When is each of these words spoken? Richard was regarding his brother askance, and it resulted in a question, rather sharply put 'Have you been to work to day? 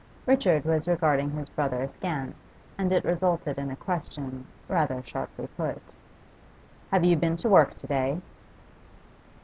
Richard 0.25 0.65
was 0.65 0.87
regarding 0.87 1.29
his 1.29 1.47
brother 1.49 1.83
askance, 1.83 2.43
and 2.75 2.91
it 2.91 3.05
resulted 3.05 3.59
in 3.59 3.69
a 3.69 3.75
question, 3.75 4.47
rather 4.67 5.03
sharply 5.03 5.45
put 5.55 5.93
'Have 6.89 7.05
you 7.05 7.15
been 7.15 7.37
to 7.37 7.47
work 7.47 7.75
to 7.75 7.85
day? 7.85 8.21